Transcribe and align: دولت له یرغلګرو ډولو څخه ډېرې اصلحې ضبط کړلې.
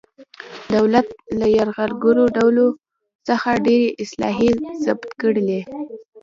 دولت 0.75 1.07
له 1.39 1.45
یرغلګرو 1.57 2.23
ډولو 2.35 2.67
څخه 3.27 3.49
ډېرې 3.65 3.89
اصلحې 4.03 4.49
ضبط 4.85 5.11
کړلې. 5.21 5.61